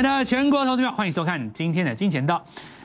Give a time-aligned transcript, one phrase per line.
[0.00, 2.40] 亲爱的全国投资者，欢迎收看今天的金钱道。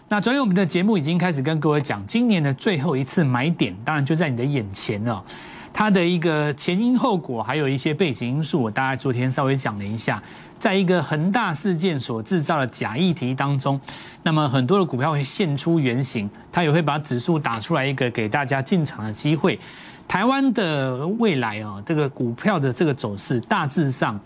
[0.10, 5.24] 那昨天我们的节目已经开始跟各位讲，今年的最后一次买点，当然就在你的眼前了。
[5.72, 10.20] 它的一个前因后果，还有一些背景因素，我大概昨天稍微讲了一下。
[10.58, 13.80] 在一个恒大事件所制造的假议题当中，
[14.24, 19.60] 那么很多的股票会现出原形，它也会把指数打出来一个给大家进场的机会。
[20.08, 24.20] 台湾的未来哦，这个股票的这个走势大致上。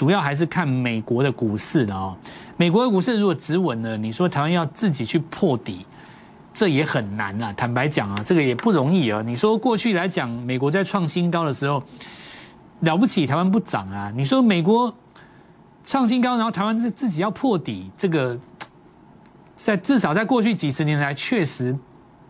[0.00, 2.16] 主要还是看美国的股市的哦。
[2.56, 5.84] 美国的股市如果止稳了，你说台湾要自己去破底，
[6.54, 7.52] 这也很难啊。
[7.52, 9.20] 坦白讲啊，这个也不容易啊。
[9.20, 11.82] 你说过去来讲，美国在创新高的时候
[12.80, 14.10] 了不起，台湾不涨啊。
[14.16, 14.90] 你说美国
[15.84, 18.38] 创新高，然后台湾自自己要破底，这个
[19.54, 21.76] 在至少在过去几十年来确实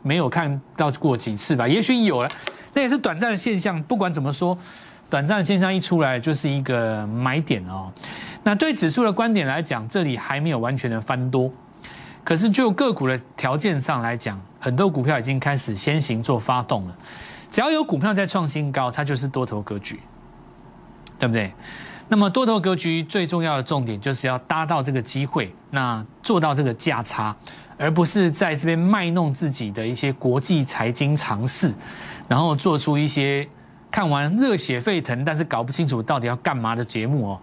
[0.02, 1.68] 没有看到过几次吧？
[1.68, 2.28] 也许有了，
[2.74, 3.80] 那也是短暂的现象。
[3.84, 4.58] 不管怎么说。
[5.10, 7.92] 短暂现象一出来就是一个买点哦。
[8.44, 11.50] 那对指数的观点来讲，这里还没有完全的翻多，
[12.22, 16.96] 可是就个股的条件上来讲，很多股票已经开始先行做发动了。
[17.50, 20.00] 只要有股票在创新高，它就是多头格局，
[21.18, 21.52] 对不对？
[22.08, 27.36] 那么多头格局最重要的重点就是要搭到这个机会，那做到这个价差，
[27.76, 31.74] 而不是在这边卖弄自己的一些国际财经常识，
[32.28, 33.48] 然后做出一些。
[33.90, 37.40] 看完热血沸腾，但是搞不清楚到底要干嘛的节目哦。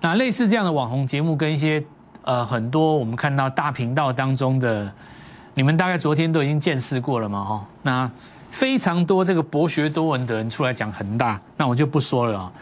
[0.00, 1.82] 那类似这样的网红节目，跟一些
[2.22, 4.92] 呃很多我们看到大频道当中的，
[5.54, 7.66] 你们大概昨天都已经见识过了嘛哈。
[7.82, 8.10] 那
[8.50, 12.52] 非常多这个博学多闻的人出来讲恒大，那我就不说了。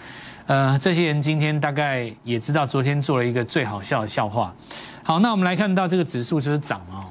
[0.47, 4.55] 呃，这些人今天大概也知道昨天做了一个最好笑的笑话。
[5.03, 7.05] 好，那我们来看到这个指数就是涨哦。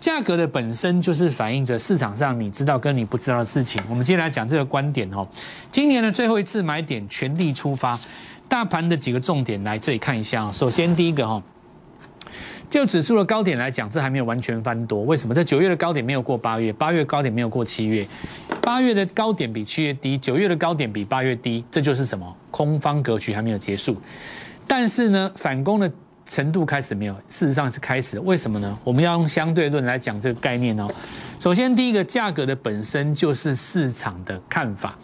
[0.00, 3.82] 价格的本身就是反映着市场上你知道跟你不知道的事情。
[3.90, 5.26] 我们接下来讲这个观点哦。
[5.72, 7.98] 今年的最后一次买点，全力出发。
[8.48, 10.50] 大盘的几个重点来这里看一下。
[10.52, 11.42] 首先第一个哈，
[12.70, 15.02] 就指数的高点来讲，这还没有完全翻多。
[15.02, 15.34] 为什么？
[15.34, 18.06] 在九月的高点没有过八月，八月高点没有过七月，
[18.62, 22.36] 八月的高点比七月低，九月的高点比八月低，这就是什么？
[22.50, 24.00] 空方格局还没有结束。
[24.66, 25.90] 但是呢，反攻的。
[26.28, 28.20] 程度开始没有，事实上是开始。
[28.20, 28.78] 为什么呢？
[28.84, 30.86] 我们要用相对论来讲这个概念哦。
[31.40, 34.94] 首先，第一个价格的本身就是市场的看法。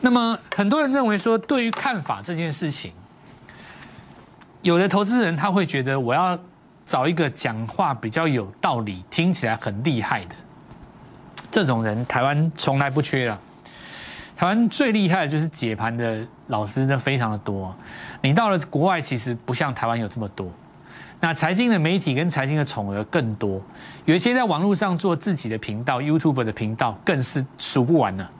[0.00, 2.92] 那么，很多人认为说，对于看法这件事情，
[4.62, 6.36] 有的投资人他会觉得，我要
[6.84, 10.34] 找一个讲话比较有道理、听起来很厉害的
[11.52, 13.40] 这种人，台湾从来不缺了。
[14.36, 17.72] 台湾最厉害的就是解盘的老师，那非常的多。
[18.20, 20.50] 你到了国外，其实不像台湾有这么多。
[21.20, 23.60] 那财经的媒体跟财经的宠儿更多，
[24.04, 28.30] 有一些在网络上做自己的频道，YouTube 的频道更是数不完了。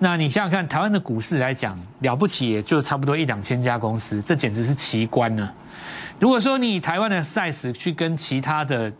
[0.00, 5.48] 那你想想看，台湾的股市来讲，了不起也就差不多一两千家公司，这简直是奇观呢。
[6.20, 8.92] 如果说你以台湾的 size 去跟其他的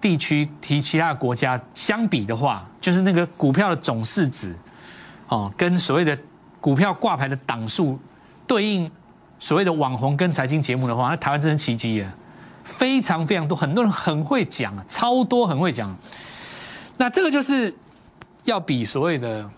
[0.00, 4.54] 地区提其他国家相比的话，就是那个股票的总市值。
[5.28, 6.16] 哦，跟所谓的
[6.60, 7.98] 股票挂牌的档数
[8.46, 8.90] 对应
[9.38, 12.14] 所谓的网红跟财经节目的话，那台湾真是奇迹啊！
[12.64, 15.94] 非常非常多，很多人很会讲，超多很会讲。
[16.96, 17.74] 那这个就是
[18.44, 19.48] 要比所谓的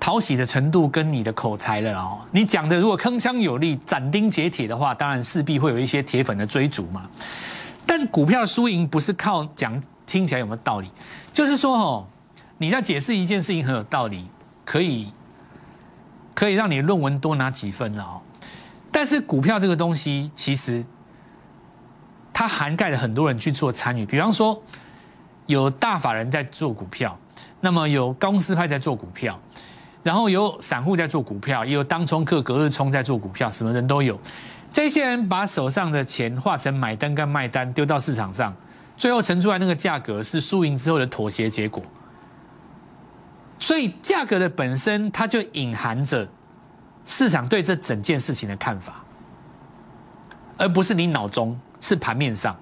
[0.00, 2.18] 讨喜的程度跟你的口才了哦。
[2.30, 7.08] 你讲的如果铿锵有力、斩钉截铁的话，当然势必会有一些铁粉的追逐嘛。
[7.86, 10.90] 但股票输赢不是靠讲听起来有没有道理，
[11.32, 12.06] 就是说哦。
[12.60, 14.28] 你在解释一件事情很有道理，
[14.64, 15.12] 可以
[16.38, 18.20] 可以让你论文多拿几分了哦。
[18.92, 20.84] 但是股票这个东西，其实
[22.32, 24.06] 它涵盖了很多人去做参与。
[24.06, 24.62] 比方说，
[25.46, 27.18] 有大法人在做股票，
[27.60, 29.36] 那么有公司派在做股票，
[30.04, 34.16] 然后有散户在做股票，也有当冲客、隔日冲在做股票，什么人都有。
[34.70, 38.54] 这些人把手上的钱化成买单跟卖单，丢到市场上，
[38.96, 41.82] 最后乘出来那个价格是输赢之后的妥协结果。
[43.58, 46.26] 所以价格的本身，它就隐含着
[47.04, 49.02] 市场对这整件事情的看法，
[50.56, 52.56] 而不是你脑中是盘面上。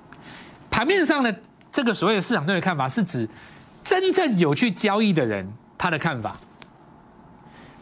[0.70, 1.34] 盘面上的
[1.70, 3.28] 这个所谓的市场对的看法，是指
[3.82, 5.46] 真正有去交易的人
[5.76, 6.34] 他的看法。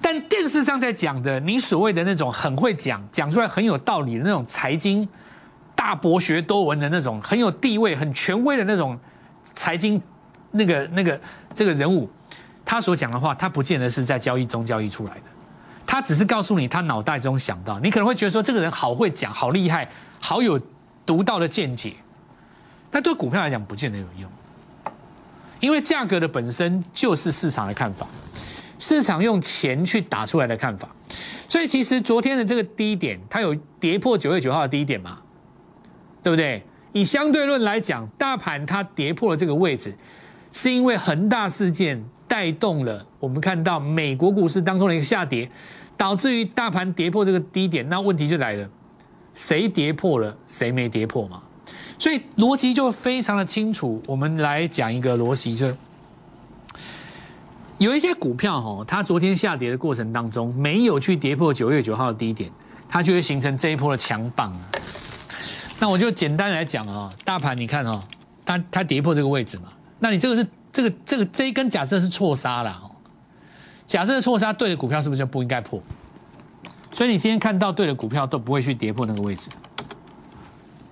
[0.02, 5.08] 但电视上在讲的，你所谓的那种很会讲、讲出来很有道理的那种财经
[5.74, 8.98] 大博学多闻的那种很有地位、很权威的那种
[9.54, 10.02] 财经
[10.50, 11.18] 那个那个
[11.54, 12.10] 这个人物。
[12.64, 15.22] 他所讲的话，他不见得是在交易中交易出来的，
[15.86, 17.78] 他只是告诉你他脑袋中想到。
[17.80, 19.88] 你可能会觉得说，这个人好会讲，好厉害，
[20.18, 20.60] 好有
[21.04, 21.94] 独到的见解，
[22.90, 24.30] 但对股票来讲不见得有用，
[25.60, 28.06] 因为价格的本身就是市场的看法，
[28.78, 30.88] 市场用钱去打出来的看法，
[31.48, 35.18] 所以其实昨天的这个低点，它有跌破九月九号的低点嘛，
[36.22, 36.64] 对不对？
[36.92, 39.94] 以相对论来讲，大盘它跌破了这个位置，
[40.52, 42.02] 是因为恒大事件
[42.34, 45.48] 带动了我们看到美国股市当中的一个下跌，
[45.96, 47.88] 导致于大盘跌破这个低点。
[47.88, 48.68] 那问题就来了，
[49.36, 51.40] 谁跌破了，谁没跌破嘛？
[51.96, 54.02] 所以逻辑就非常的清楚。
[54.08, 55.72] 我们来讲一个逻辑，就
[57.78, 62.50] 有一些股票哦，它昨天下跌的过程当中没有去跌破九月九号的低点，
[62.88, 64.52] 它就会形成这一波的强棒。
[65.78, 68.02] 那我就简单来讲啊，大盘你看哦，
[68.44, 69.68] 它它跌破这个位置嘛，
[70.00, 70.44] 那你这个是
[70.74, 72.90] 这个这个这一根假设是错杀了，
[73.86, 75.80] 假设错杀对的股票是不是就不应该破？
[76.90, 79.48] 所以你今天看到对的股票都不会去跌破那个位置，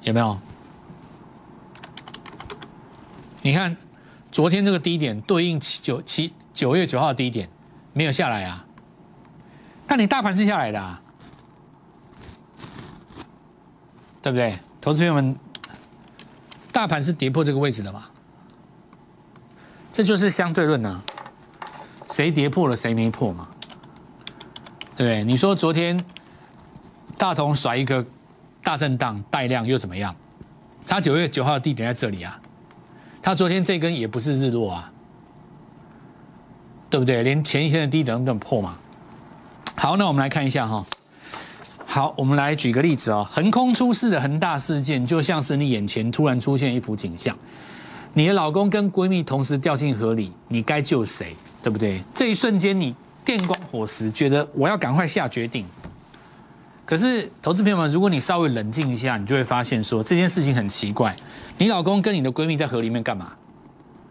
[0.02, 0.38] 有没有？
[3.42, 3.76] 你看，
[4.30, 7.48] 昨天这个低点对应七九七九月九号的低点
[7.92, 8.64] 没有下来啊，
[9.88, 11.02] 但你大盘是下来的啊，
[14.22, 14.56] 对不对？
[14.80, 15.36] 投资朋友们，
[16.70, 18.04] 大盘是跌破这个位置的嘛？
[19.92, 21.00] 这就是相对论呐，
[22.10, 23.46] 谁跌破了谁没破嘛？
[24.96, 25.22] 对不对？
[25.24, 26.02] 你说昨天
[27.18, 28.04] 大同甩一个
[28.62, 30.14] 大震荡带量又怎么样？
[30.86, 32.40] 它九月九号的低点在这里啊。
[33.20, 34.90] 它昨天这根也不是日落啊，
[36.90, 37.22] 对不对？
[37.22, 38.76] 连前一天的低点都破嘛。
[39.76, 40.84] 好，那我们来看一下哈。
[41.86, 43.28] 好，我们来举个例子哦。
[43.30, 47.36] 横空出世的恒大事件，就像是你眼前突然出现一幅景象，
[48.14, 51.34] 你的老公跟闺蜜同时掉进河里，你该救谁？
[51.62, 52.02] 对不对？
[52.12, 52.94] 这一瞬间你
[53.24, 55.66] 电光火石，觉得我要赶快下决定。
[56.84, 61.14] 可是，投资朋友们，如果你稍微冷静一下，你就会发现说这件事情很奇怪。
[61.56, 63.32] 你老公跟你的闺蜜在河里面干嘛？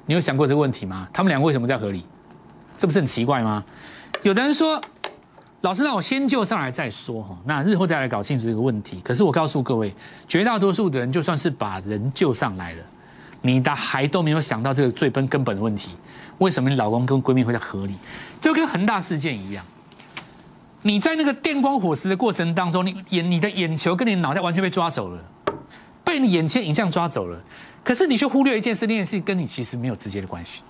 [0.07, 1.07] 你有想过这个问题吗？
[1.13, 2.03] 他们两个为什么在河里？
[2.77, 3.63] 这不是很奇怪吗？
[4.24, 4.81] 有的人说，
[5.62, 9.00] 老师让我先救上来再说哈，那日后再来搞清楚这个问题。
[9.03, 9.94] 可是我告诉各位，
[10.27, 12.80] 绝大多数的人就算是把人救上来了，
[13.41, 15.91] 你的还都没有想到这个最根根本的问题：
[16.38, 17.95] 为什么你老公跟闺蜜会在河里？
[18.39, 19.65] 就跟恒大事件一样。
[20.83, 25.23] 你在那个电光火石的过程当中，你眼你的眼球跟你脑袋完全被抓走了，
[26.03, 27.39] 被你眼前影像抓走了。
[27.83, 30.61] 可是你却忽略一件事，那件事跟你其实没有直接的关系，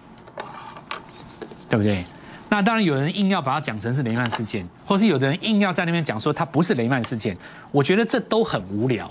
[1.70, 2.04] 对不对？
[2.50, 7.38] 那当然有人硬要把它讲成是雷曼事件，或是有的人硬要在那边讲说它不是雷曼事件。
[7.72, 9.10] 我觉得这都很无聊。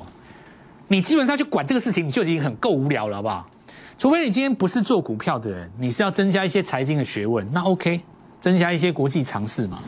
[0.93, 3.49] 你基本上就管这个事情，你就已经很够无聊了，好不好？
[3.97, 8.01] 除非你今天不是做股票的人，你是要增加一些财经的学问，那 OK，
[8.41, 9.79] 增加一些国际常识嘛。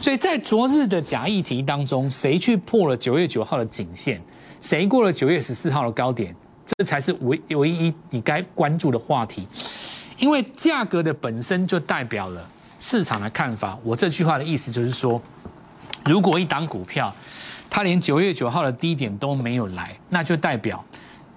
[0.00, 4.22] 所以在昨日的假议题当中，谁去破了九月九号的颈线，
[4.62, 6.32] 谁过了九月十四号的高点，
[6.64, 9.48] 这才是唯唯一你该关注的话题。
[10.16, 13.76] 因为价格的本身就代表了市场的看法。
[13.82, 15.20] 我这句话的意思就是说，
[16.04, 17.12] 如果一档股票
[17.76, 20.82] 他连九月九号的低点都没有来，那就代表。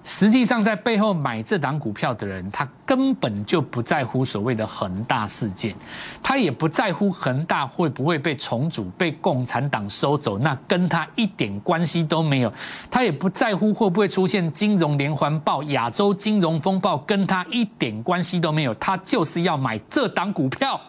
[0.04, 5.76] 实际上，在背后买这档股票的人，他根本就不在乎所谓的恒大事件，
[6.22, 12.50] 他也不在乎恒大会不会被重组、被共产党收走，那跟他一点关系都没有。
[12.90, 18.72] 他也不在乎会不会出现金融连环爆、亚洲金融风暴，跟他一点关系都没有。
[18.76, 20.80] 他就是要买这档股票，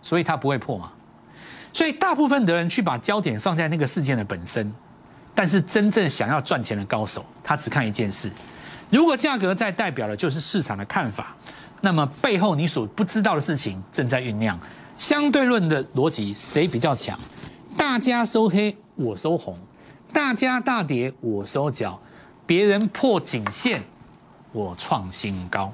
[0.00, 0.92] 所以他不会破嘛。
[1.72, 4.72] 所以大部分的人去把焦点放在那个事件的本身。
[5.34, 8.30] 但是真正想要赚钱的高手，他只看一件事：
[8.90, 11.34] 如果价格在代表的就是市场的看法，
[11.80, 14.58] 那么背后你所不知道的事情正在酝酿。
[14.98, 17.18] 相对论的逻辑，谁比较强？
[17.74, 19.54] 大家收黑，我收红；
[20.12, 21.98] 大家大跌，我收脚；
[22.44, 23.82] 别人破颈线，
[24.52, 25.72] 我创新高。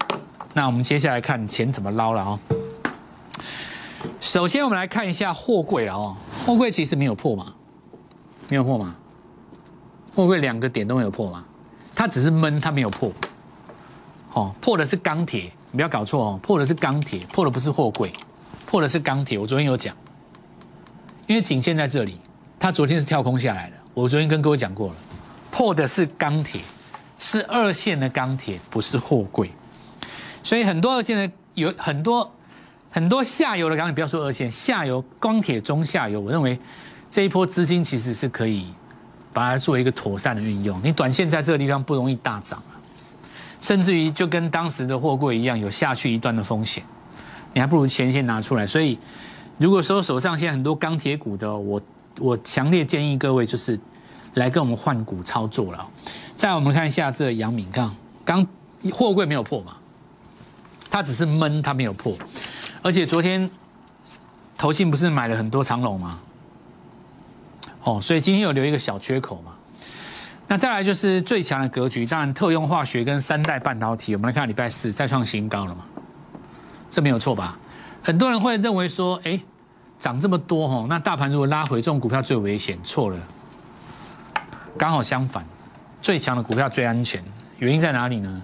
[0.53, 2.39] 那我们接下来看钱怎么捞了哦。
[4.21, 6.17] 首先，我们来看一下货柜了哦。
[6.45, 7.53] 货柜其实没有破嘛，
[8.49, 8.95] 没有破嘛。
[10.15, 11.45] 货柜两个点都没有破吗？
[11.95, 13.13] 它只是闷，它没有破。
[14.33, 18.13] 哦，破的是钢铁，你不要搞错哦，破的是钢铁，破的不是货柜，
[18.67, 19.39] 破的是钢铁。
[19.39, 19.97] 我昨天有讲，
[21.27, 22.19] 因为颈线在这里，
[22.59, 23.77] 它昨天是跳空下来的。
[23.95, 24.97] 我昨天跟各位讲过了，
[25.51, 26.61] 破的是钢铁，
[27.19, 29.51] 是二线的钢铁，不是货柜。
[30.43, 32.31] 所以很多二线的有很多
[32.97, 36.59] 很多下游的钢铁，不要说二线，下游钢铁中下游，我认为
[37.11, 38.65] 这一波资金其实是可以。
[39.35, 42.63] 把它做一个妥善的运用，你短线在这个地方不容易大涨
[43.61, 46.83] 甚至于就跟当时的货柜一样，有下去一段的风险，
[47.53, 48.67] 你还不如钱先拿出来。
[48.67, 48.99] 所以，
[49.59, 51.79] 如果说手上现在很多钢铁股的，我
[52.19, 53.79] 我强烈建议各位就是
[54.33, 55.87] 来跟我们换股操作了。
[56.35, 58.47] 再我们看一下这杨敏，刚刚
[58.91, 59.77] 货柜没有破嘛，
[60.89, 62.17] 它只是闷，它没有破，
[62.87, 63.51] 而且昨天
[64.57, 66.21] 投信不是买了很多长龙吗？
[67.83, 69.51] 哦，所以今天有留一个小缺口嘛。
[70.47, 75.85] 那再来就是最强的格局，当然特用化学跟三代半导体，我们来看礼拜四再创新高了嘛，
[76.89, 77.59] 这没有错吧？
[78.05, 79.41] 很多人会认为说，哎，
[79.99, 83.19] 涨这么多哦，那大盘如果拉回，这种股票最危险，错了，
[84.79, 85.45] 刚好相反，
[86.01, 87.21] 最强的股票最安全，
[87.59, 88.43] 原因在哪里呢？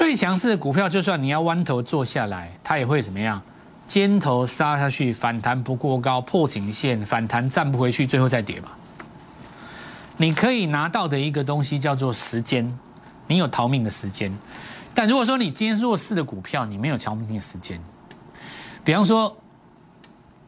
[0.00, 3.38] 最强势的股票，就算你要弯头坐下来，它也会怎么样？
[3.86, 8.70] 尖头杀下去，反弹不过高，破颈线，反弹站不回去，最后再跌吧。
[10.16, 12.74] 你可以拿到的一个东西叫做时间，
[13.26, 14.34] 你有逃命的时间。
[14.94, 17.78] 但如果说你今天弱势的股票，你没有逃命的时间。
[18.82, 19.36] 比方说，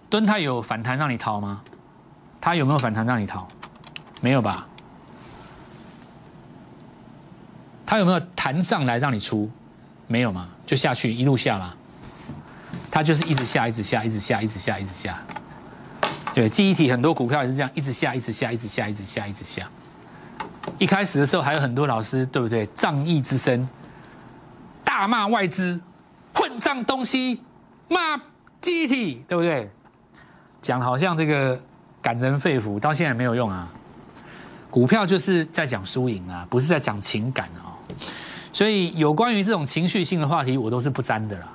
[0.09, 1.61] 敦泰有反弹让你逃吗？
[2.40, 3.47] 它有没有反弹让你逃？
[4.23, 4.66] 没有吧？
[7.92, 9.50] 它有没有弹上来让你出？
[10.06, 10.49] 没有嘛？
[10.64, 11.75] 就下去一路下嘛。
[12.90, 15.18] 它就是一直下，一直下，一直下，一直下，一直下。
[16.32, 19.68] 对，记忆体很多股票也是这样，一直下，一直下，一直下，一直下，一直下。
[20.78, 22.64] 一开始的时候还有很多老师，对不对？
[22.68, 23.68] 仗义之声，
[24.82, 25.78] 大骂外资
[26.32, 27.42] 混账东西，
[27.88, 28.16] 骂
[28.62, 29.70] 记忆体，对不对？
[30.62, 31.61] 讲好像这个
[32.00, 33.68] 感人肺腑，到现在没有用啊。
[34.70, 37.68] 股票就是在讲输赢啊，不是在讲情感啊。
[38.52, 41.49] 所以有关于这种情绪性的话题，我都是不沾的啦。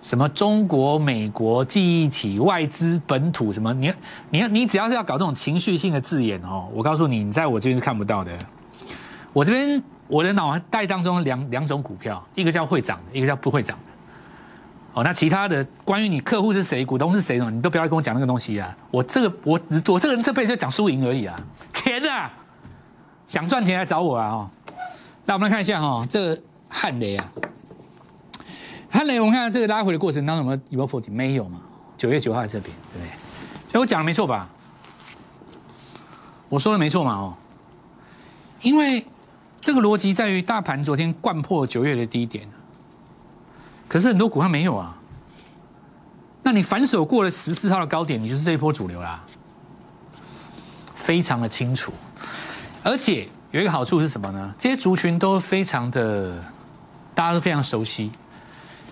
[0.00, 3.74] 什么中国、美国记忆体、外资、本土什么？
[3.74, 3.92] 你、
[4.30, 8.30] 你、你只要是要搞这种情绪性的字眼哦，我告诉你，你在我这边是看不到的。
[9.32, 13.84] 我这边我的脑袋当中两两种股票，一个叫会涨的，一个叫不会涨的。
[14.94, 17.50] 哦，那其他的关于你客户是谁、股东是谁呢？
[17.50, 18.74] 你都不要跟我讲那个东西啊！
[18.90, 21.38] 我这个我我这个人这辈子就讲输赢而已啊！
[21.72, 22.30] 钱啊，
[23.26, 24.28] 想赚钱来找我啊！
[24.28, 24.50] 哦，
[25.28, 27.32] 那我们来看一下哈，这个汉雷啊。
[28.88, 31.10] 汉雷，我们看这个拉回的过程当中，有没有有没有破底？
[31.10, 31.60] 没有嘛？
[31.98, 33.10] 九月九号在这边，对不对？
[33.70, 34.48] 所以我讲的没错吧？
[36.48, 37.12] 我说的没错嘛？
[37.12, 37.34] 哦，
[38.62, 39.06] 因为
[39.60, 42.48] 这个逻辑在于大盘昨天贯破九月的低点
[43.86, 44.96] 可是很多股票没有啊。
[46.42, 49.22] 那你反手过了十四号的高点，你就是这一波主流啦，
[50.94, 51.92] 非常的清楚。
[52.82, 54.54] 而且有一个好处是什么呢？
[54.58, 56.34] 这些族群都非常的，
[57.14, 58.10] 大家都非常熟悉。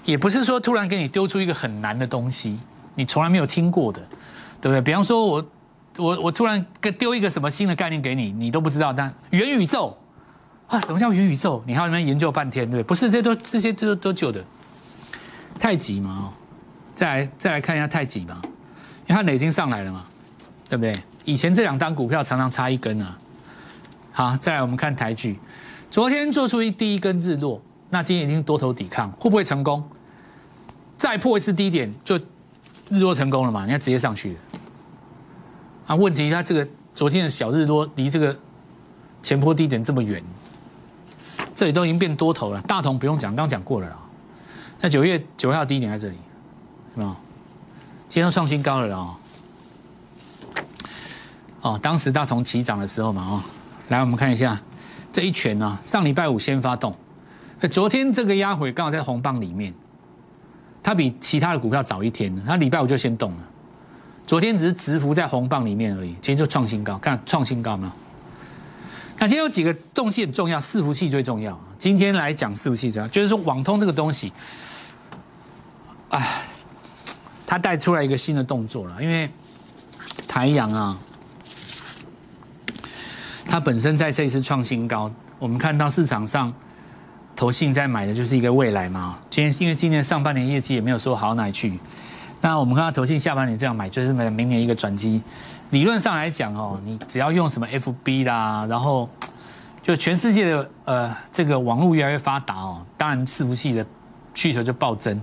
[0.04, 2.58] 也不是说突然给你丢出一个很难的东西，
[2.94, 4.00] 你从来没有听过的，
[4.60, 4.80] 对不对？
[4.80, 5.46] 比方说我
[5.98, 8.92] 我我突然给丢一个什么新的概念给你，你都不知道。
[8.92, 9.96] 但元宇宙
[10.68, 11.62] 啊，什么叫元宇宙？
[11.66, 12.82] 你还要那边研究半天，对不对？
[12.84, 14.42] 不是，这些都这些都都旧的。
[15.58, 16.32] 太极嘛，哦，
[16.94, 18.40] 再来再来看一下太极嘛，
[19.06, 20.04] 因为它已经上来了嘛，
[20.68, 20.94] 对不对？
[21.25, 23.18] 以前这两单股票常常差一根啊。
[24.16, 25.38] 好，再来我们看台剧，
[25.90, 29.87] 昨天做出一第一根日落，那今天已经多头抵抗，会不会成功？
[30.96, 32.16] 再破一次低点，就
[32.88, 33.66] 日落成功了嘛？
[33.66, 34.38] 你看直接上去。
[35.87, 38.35] 啊，问题它这个昨天的小日落离这个
[39.23, 40.25] 前坡低点这么远，
[41.54, 42.62] 这里都已经变多头了。
[42.62, 43.99] 大同不用讲，刚讲过了啦。
[44.80, 46.16] 那九月九号低点在这里，
[46.94, 47.18] 是吗？
[48.08, 49.16] 今天都创新高了哦。
[51.61, 53.42] 哦，当时大同起涨的时候嘛，哦，
[53.88, 54.61] 来我们看一下
[55.12, 56.95] 这一拳呢，上礼拜五先发动，
[57.71, 59.73] 昨天这个压回刚好在红棒里面。
[60.83, 63.38] 它比其他的股票早一天，它礼拜五就先动了。
[64.25, 67.93] 昨天只是直伏在红棒里面而已，今天就创新高，看创新高没有？
[69.19, 71.59] 那今天有几个动性很重要，伺服器最重要。
[71.76, 74.33] 今天来讲伺服器重要，就是说网通这个东西，
[76.11, 76.43] 哎，
[77.45, 79.28] 它带出来一个新的动作了，因为
[80.28, 80.97] 台阳啊，
[83.48, 86.52] 它本身在这一次创新高，我们看到市场上。
[87.38, 89.18] 投信在买的就是一个未来嘛。
[89.28, 91.78] 今天因为今年上半年业绩也没有说好哪去，
[92.40, 95.20] 那我们看到投信下半年这样买，就是买明年一个转机。
[95.68, 99.06] 理论上来讲哦，你只要用什么 FB 啦，然后
[99.82, 103.84] 就全世界的呃这个网络越来越发达哦，当然伺服器的
[104.32, 105.20] 需求就暴增。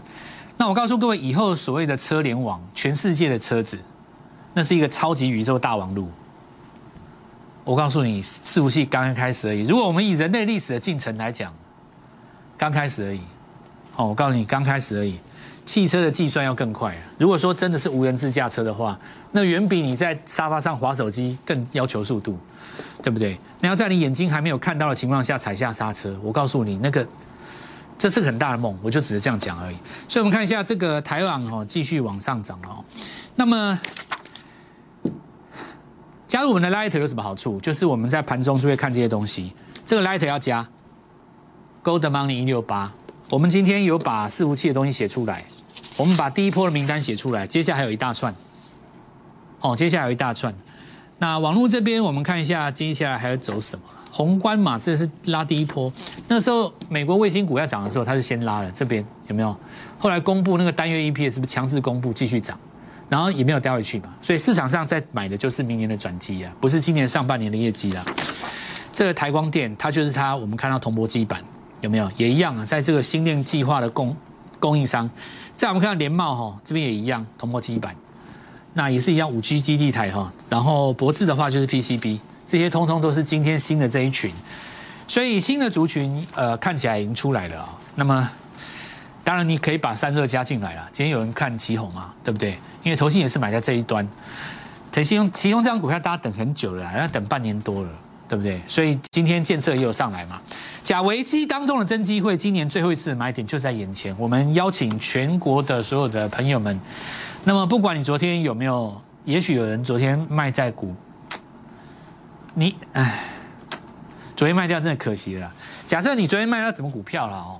[0.55, 3.79] 那我告诉各位，以后所谓的车联网，全世界的车子，
[4.53, 6.07] 那是一个超级宇宙大网路。
[7.63, 9.65] 我告诉你，伺服器刚刚开始而已。
[9.65, 11.53] 如果我们以人类历史的进程来讲，
[12.58, 13.22] 刚开始而已，
[13.96, 15.20] 哦，我告诉你，刚开始而已。
[15.65, 16.93] 汽车的计算要更快。
[17.17, 19.00] 如果说真的是无人自驾车的话，
[19.32, 22.38] 那远比你在沙发上划手机更要求速度，
[23.01, 23.39] 对不对？
[23.62, 27.08] 那要在你眼睛还没有看到的情况下踩下刹车，我告诉你，那个
[27.98, 28.77] 这是个很大的梦。
[28.84, 29.77] 我就只是这样讲而已。
[30.10, 32.84] 所以，我们看一下这个台湾哦，继续往上涨哦。
[33.36, 33.79] 那么，
[36.33, 37.59] 加入我们的 Light 有什么好处？
[37.59, 39.53] 就是我们在盘中就会看这些东西。
[39.85, 40.67] 这个 Light 要加。
[41.83, 42.91] Gold Money 一六八，
[43.29, 45.45] 我们今天有把伺服器的东西写出来，
[45.95, 48.33] 我们把第一波的名单写出来，接下来还有一大串，
[49.59, 50.51] 哦，接下来有一大串，
[51.19, 53.85] 那网络这边我们看一下，接下来还要走什么？
[54.11, 55.93] 宏观嘛，这是拉第一波。
[56.27, 58.71] 那时候美国卫星股要涨的时候，它就先拉了。
[58.71, 59.55] 这边有没有？
[59.99, 62.57] 后来公布那个单月 EPS 是不是强制公布继续涨？
[63.13, 64.10] 然后也没有掉回去嘛。
[64.24, 68.03] 所以市场上在买的就是明年的转机啊，不是今年上半年的业绩啊。
[68.91, 71.39] 这个台光电，它就是它，我们看到铜箔基板
[71.82, 72.12] 有没有？
[72.17, 74.17] 也一样啊，在这个新电计划的供
[74.60, 75.08] 供应商。
[75.55, 77.96] 在我们看到联茂哈，这边也一样，铜箔基板。
[78.74, 82.17] 那也是一样，五 G 基地台哈，然后博智的话就是 PCB，
[82.48, 84.32] 这些通通都是今天新的这一群，
[85.08, 87.77] 所以新的族群呃看起来已经出来了啊。
[87.93, 88.27] 那么
[89.23, 90.89] 当然你可以把散热加进来了。
[90.91, 92.57] 今天有人看旗宏嘛，对不对？
[92.83, 94.07] 因为投信也是买在这一端，
[94.91, 97.89] 旗宏旗宏这张股票大家等很久了，要等半年多了，
[98.27, 98.61] 对不对？
[98.67, 100.41] 所以今天建设也有上来嘛。
[100.83, 104.13] 假危机当中的真机会，今年最后一次买点就在眼前。
[104.19, 106.77] 我们邀请全国的所有的朋友们。
[107.45, 110.93] 那么，不管你昨天有没有，也许有人昨天卖在股，
[112.53, 113.23] 你唉，
[114.35, 115.49] 昨天卖掉真的可惜了。
[115.87, 117.59] 假设你昨天卖到什么股票了哦？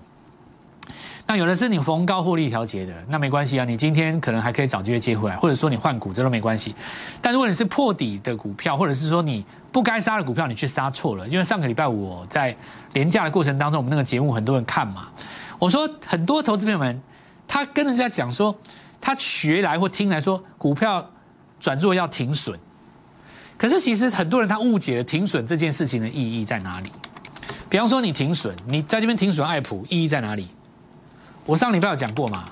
[1.26, 6.76] 那有的是你逢高获利调节的，那没关系啊，你今天可能还可以找机会接回来，或者说你换股这都没关系。
[7.22, 12.56] 但如果你是破底的股票，或者是说你不该杀的股票，你去杀错了，因为上个礼拜我在
[12.94, 15.10] 廉价的过程当中，我们那个节目很多人看嘛，
[15.58, 17.02] 我说很多投资朋友们，
[17.48, 18.56] 他跟人家讲说。
[19.06, 21.06] 他学来或听来说股票
[21.60, 22.58] 转弱要停损，
[23.58, 26.90] 可是其实很多人他误解了停损这件事情的意义在哪里？
[27.68, 30.48] 比方说你停损，你在这边停损爱普意义在哪里？
[31.46, 32.46] 我上礼拜有讲过嘛？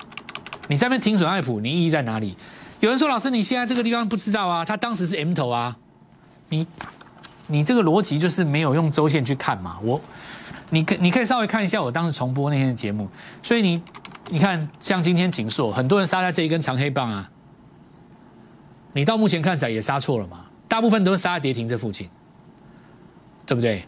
[0.68, 2.36] 你在那边停损爱普，你意义在哪里？
[2.80, 5.76] 有人说老师你现在这个地方不知道啊，他当时是 M 头啊，
[6.48, 6.66] 你
[7.46, 9.78] 你这个逻辑就是没有用周线去看嘛？
[9.82, 10.00] 我
[10.70, 13.08] 你可你可以稍微看一下我当时重播那天的节目，
[13.42, 13.82] 所以你。
[14.28, 17.28] 你看，像今天锦硕，很多人杀在这一根长黑棒啊。
[18.94, 20.46] 你到目前看起来也杀错了嘛？
[20.68, 22.08] 大部分都是杀在跌停这附近，
[23.44, 23.84] 对不对？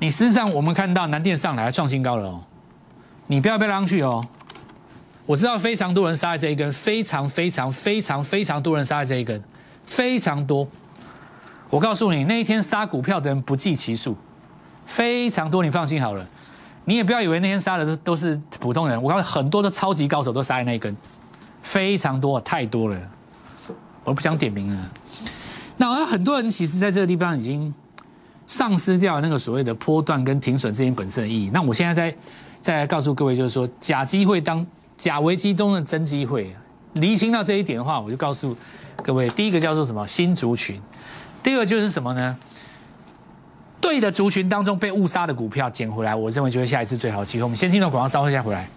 [0.00, 2.40] 你实际上我们看到南电上来创新高了哦，
[3.28, 4.26] 你不要被拉上去哦。
[5.24, 9.40] 我知道非常多人杀在这一根，非常非常非常非常多人杀在这一根，
[9.86, 10.66] 非常多。
[11.70, 14.16] 我告诉你，那一天杀股票的人不计其数，
[14.86, 16.26] 非常多，你放心好了。
[16.86, 20.96] 你也不要以为那天杀的都都是普通人，我看很多的超级高手都杀在那一根，
[21.62, 22.98] 非常多，太多了，
[24.04, 24.90] 我不想点名了。
[25.76, 27.72] 那很多人其实在这个地方已经
[28.46, 31.50] 丧失掉那个所谓的波段跟停损之间本身的意义。
[31.52, 32.16] 那我现在在
[32.60, 34.66] 再来告诉各位，就是说假机会当
[34.96, 36.54] 假危机中的真机会，
[36.94, 38.56] 厘清到这一点的话，我就告诉
[39.02, 40.80] 各位，第一个叫做什么新族群，
[41.42, 42.36] 第二个就是什么呢？
[43.80, 47.44] 对的族群当中被误杀的股票捡回来，我认为就是下一次最好的机会。
[47.44, 48.68] 我们先进入广告，稍后再回来。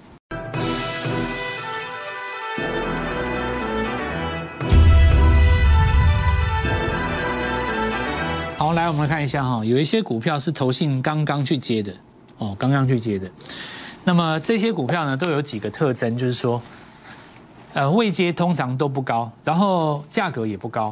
[8.58, 11.92] 好，来我们来看一下哈，有一些股票是投信刚刚去接的
[12.42, 13.30] 哦，刚刚去接的。
[14.04, 16.60] 那么这些股票呢，都有几个特征，就是说，
[17.74, 20.92] 呃，位阶通常都不高，然后价格也不高。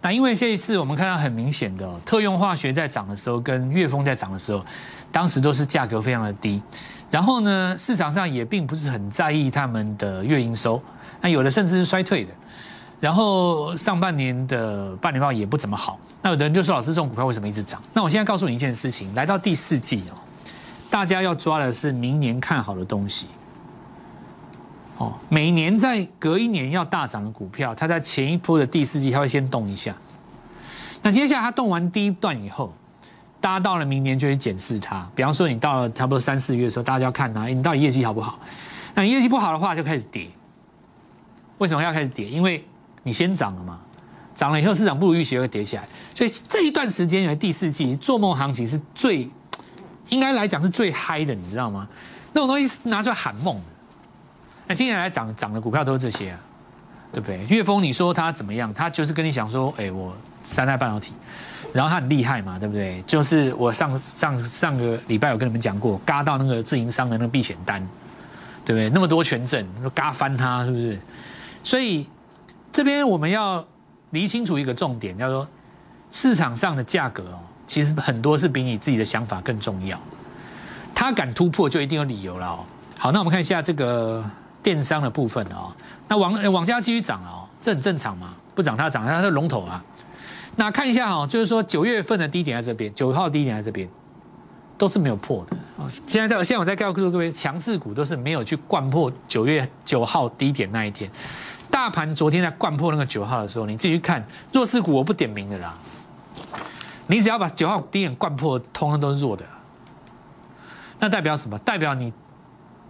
[0.00, 4.64] 那因为这一次我们看到很明显的特用化学在涨的时候，跟岳峰在涨的时候，
[5.12, 6.62] 当时都是价格非常的低，
[7.10, 10.80] 然后呢市场上也并不是很在意他们的月营收，
[11.20, 12.30] 那有的甚至是衰退的，
[12.98, 17.82] 然后上半年的半年报也不怎么好，那有的人就说老师这种股票为什么一直涨？
[17.92, 20.14] 那我现在告诉你一件事情，来到第四季哦，
[20.90, 23.26] 大家要抓的是明年看好的东西。
[24.96, 29.94] 哦，每年在隔一年要大涨的股票，它在前一波的第四季，它会先动一下。
[31.02, 32.74] 那接下来它动完第一段以后，
[33.40, 35.08] 大家到了明年就去检视它。
[35.14, 38.38] 比方说，你到了差不多三四月的时候，大家就要看它，你到底业绩好不好？
[38.94, 40.26] 那你业绩不好的话，就开始跌。
[41.58, 42.28] 为什么要开始跌？
[42.28, 42.64] 因为
[43.04, 43.78] 你先涨了嘛，
[44.34, 45.86] 涨了以后市场不如预期会跌起来。
[46.12, 49.30] 所以这一段时间，因为第四季做梦行情是最
[50.08, 51.86] 应该来讲是最嗨的，你知道吗？
[52.32, 53.60] 那种东西拿出来喊梦。
[54.66, 56.38] 那接下来涨涨的股票都是这些啊，
[57.12, 57.44] 对不对？
[57.48, 58.72] 岳峰，你说他怎么样？
[58.74, 61.14] 他就是跟你讲说，哎，我三代半导体，
[61.72, 63.02] 然后他很厉害嘛，对不对？
[63.06, 67.80] 就是我上上上个礼拜有跟你们讲过，嘎到那个自营商的那个避险单，
[68.64, 68.90] 对不对？
[68.90, 71.00] 那么多权证，嘎翻他，是不是？
[71.64, 72.06] 所以
[72.70, 73.66] 这边我们要
[74.10, 75.48] 理清楚一个重点，叫做
[76.10, 79.96] 市场上的价格哦，其实很多是比你自己的想法更重要。
[80.92, 82.64] 他敢突破，就一定有理由了哦。
[82.98, 84.28] 好，那我们看一下这个。
[84.60, 85.72] 电商的部分哦，
[86.08, 89.82] 那网网家继续涨哦，这很正常嘛，不涨它涨，它是龙头啊。
[90.56, 93.88] 那看一下哈，就是说九月份的低点在这边，九号低点在这边，
[94.76, 95.88] 都是没有破的啊。
[96.06, 101.08] 现在在现在我在告诉各位，强势股都是没有去灌破九月九号低点那一天。
[101.70, 105.74] 大盘昨天在灌破那个九号的时候，你自己去看弱势股，我不点名的啦。
[107.08, 109.44] 你只要把九号低点灌破，通通都是弱的。
[111.00, 111.58] 那代表什么？
[111.58, 112.12] 代表你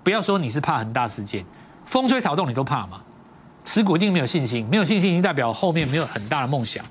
[0.03, 1.45] 不要说你是怕恒大事件，
[1.87, 3.01] 风吹草动你都怕嘛？
[3.65, 6.85] 持股一定没有信心，没有信心，已经代表后面没有很大的梦想。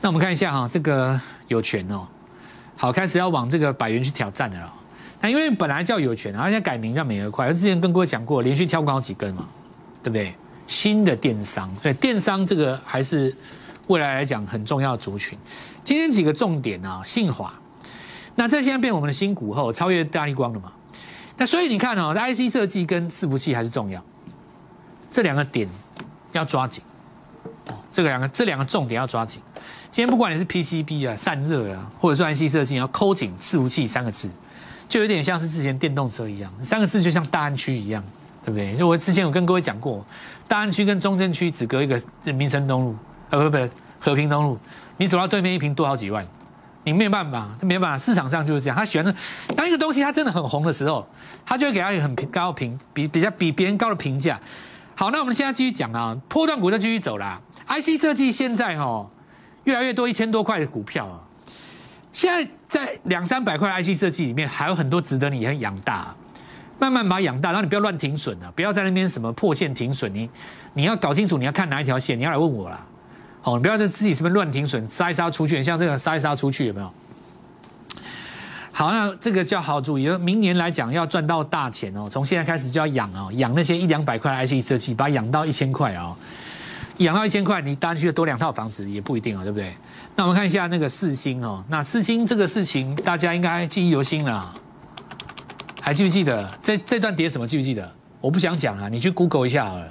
[0.00, 2.06] 那我们看一下哈，这个有权哦，
[2.76, 4.72] 好，开始要往这个百元去挑战的了。
[5.20, 9.48] 那因为本来叫有权，而且改名叫美而快，而之前跟各位讲过，连续挑高几根嘛，
[10.02, 10.34] 对不对？
[10.66, 13.34] 新的电商，所以电商这个还是
[13.86, 15.38] 未来来讲很重要族群。
[15.82, 17.52] 今天几个重点啊，信华。
[18.34, 20.72] 那这现在变我们的新股后，超越大力光了嘛？
[21.36, 24.02] 那所以你看哦，IC 设计跟伺服器还是重要，
[25.10, 25.68] 这两个点
[26.32, 26.82] 要抓紧。
[27.92, 29.40] 这个两个这两个重点要抓紧。
[29.90, 34.28] 今天不管你是 PCB 啊、散热啊，或者说 IC 设计，要抠紧伺服器三个字，
[34.88, 38.02] 就有点像是之前电动车一样，三个字就像大安区一样，
[38.44, 38.72] 对不对？
[38.72, 40.04] 因为我之前有跟各位讲过，
[40.48, 42.96] 大安区跟中正区只隔一个民生东路，
[43.30, 44.58] 呃不不和平东路，
[44.96, 46.24] 你走到对面一瓶多好几万。
[46.86, 48.76] 你没有办法，没办法，市场上就是这样。
[48.76, 49.14] 他喜欢的，
[49.56, 51.08] 当一个东西它真的很红的时候，
[51.46, 54.38] 他就会给他一个很高评，比比较比别人高的评价。
[54.94, 57.40] 好，那我们现在继续讲啊，破断股就继续走啦。
[57.66, 59.08] IC 设计现在哈
[59.64, 61.18] 越来越多一千多块的股票啊，
[62.12, 66.14] 现在在两三百块 IC 设计里面还有很多值得你很养大，
[66.78, 70.28] 慢慢把它养大，然后你不要乱停损啊，不要在那边什么破线停损，你
[70.74, 72.86] 你要搞清楚你要看哪一条线，你要来问我啦。
[73.44, 76.90] 哦，你不要在自己什么乱停损，杀一杀出去，像这个杀一杀出去有没有？
[78.72, 86.16] 好，那这个叫好主意，明年来讲要赚到大钱哦，从现在开始就要养哦，养那些一两百块的 IC 设计，把它养到一千块哦，
[86.96, 89.72] 养到一千块，你当然需要多两套房子也不一定啊，对不对？
[90.16, 94.52] 那我们看一下那个四星哦，那四星这个事情大家应该记忆犹新了，
[95.82, 97.46] 还记不记得这这段跌什么？
[97.46, 97.88] 记不记得？
[98.22, 99.86] 我不想讲了，你去 Google 一下好了。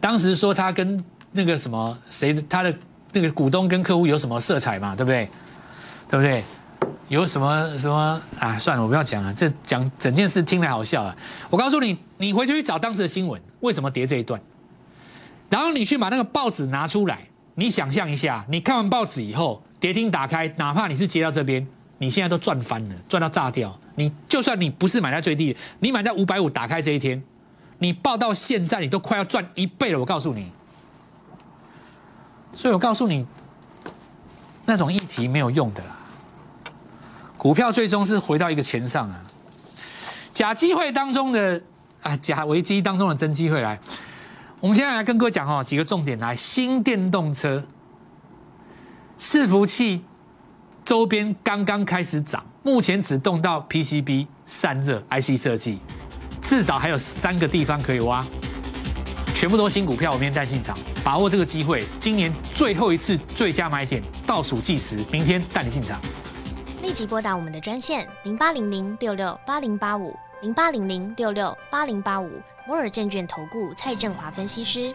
[0.00, 2.72] 当时说他跟那个什么谁他的。
[3.12, 4.96] 那个股东跟客户有什么色彩嘛？
[4.96, 5.28] 对不对？
[6.08, 6.42] 对不对？
[7.08, 8.58] 有什么什么啊？
[8.58, 9.32] 算了，我不要讲了。
[9.34, 11.14] 这讲整件事听来好笑啊！
[11.50, 14.40] 我告诉你，你回去去找当时的新闻，为什么跌这一段？
[15.50, 21.66] 然后你去把那个报纸拿出来，你想象一下，你看完报纸以后，跌停打开，哪怕你是接到这边，
[21.98, 23.78] 你现在都赚翻了，赚到炸掉。
[23.94, 27.22] 你就算你不是买在最低，你买在五百五打开这一天，
[27.78, 29.98] 你报到现在，你都快要赚一倍了。
[30.00, 30.50] 我告诉你。
[32.54, 33.26] 所以我告诉你，
[34.64, 35.98] 那种议题没有用的啦。
[37.36, 39.20] 股票最终是回到一个钱上啊。
[40.32, 41.60] 假机会当中的
[42.02, 43.78] 啊，假危机当中的真机会来。
[44.60, 46.36] 我们现在来跟各位讲哦，几个重点来。
[46.36, 47.62] 新电动车
[49.18, 50.04] 伺服器
[50.84, 55.80] 周边刚刚开始涨，目前只动到 PCB 散热 IC 设计，
[56.40, 58.24] 至少还有三个地方可以挖。
[59.42, 61.84] 全部都新股票，我明天带进场，把握这个机会。
[61.98, 66.00] 今年最后一次最佳买点，倒数计时，明天带你进场。
[66.80, 74.94] 立即拨打我们的专线零八零零六六八零八五零八零零六六八零八五摩尔证券投顾蔡振华分析师。